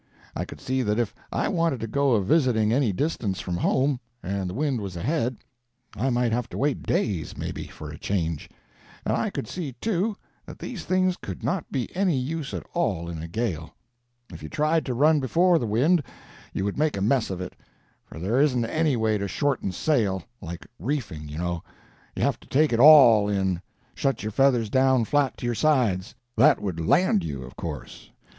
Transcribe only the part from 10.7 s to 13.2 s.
things could not be any use at all